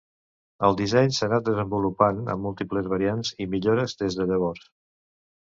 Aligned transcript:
El 0.69 0.77
disseny 0.77 1.11
s'ha 1.17 1.25
anat 1.27 1.45
desenvolupant 1.49 2.23
amb 2.35 2.47
múltiples 2.47 2.89
variants 2.95 3.33
i 3.47 3.49
millores 3.53 3.95
des 4.03 4.19
de 4.23 4.29
llavors. 4.35 4.67